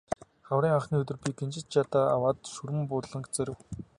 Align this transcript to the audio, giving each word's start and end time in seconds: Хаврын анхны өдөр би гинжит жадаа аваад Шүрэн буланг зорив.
Хаврын 0.47 0.71
анхны 0.77 1.01
өдөр 1.01 1.19
би 1.25 1.33
гинжит 1.41 1.67
жадаа 1.75 2.05
аваад 2.15 2.39
Шүрэн 2.53 2.81
буланг 2.95 3.25
зорив. 3.35 3.59